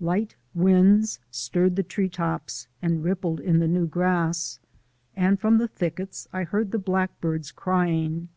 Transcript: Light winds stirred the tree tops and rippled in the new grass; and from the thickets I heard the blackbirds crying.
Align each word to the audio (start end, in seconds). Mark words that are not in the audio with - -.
Light 0.00 0.36
winds 0.52 1.18
stirred 1.30 1.74
the 1.76 1.82
tree 1.82 2.10
tops 2.10 2.68
and 2.82 3.02
rippled 3.02 3.40
in 3.40 3.58
the 3.58 3.66
new 3.66 3.86
grass; 3.86 4.60
and 5.16 5.40
from 5.40 5.56
the 5.56 5.66
thickets 5.68 6.28
I 6.30 6.44
heard 6.44 6.72
the 6.72 6.78
blackbirds 6.78 7.50
crying. 7.52 8.28